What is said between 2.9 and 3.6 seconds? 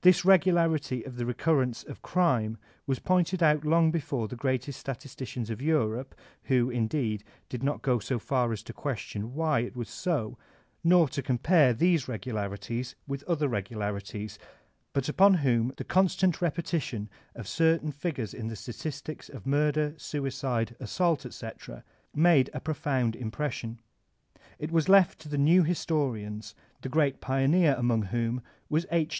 pointed